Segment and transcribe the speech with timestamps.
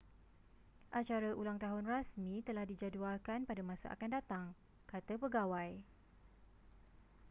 [0.99, 4.45] acara ulang tahun rasmi telah dijadualkan pada masa akan datang
[4.91, 5.71] kata pegawai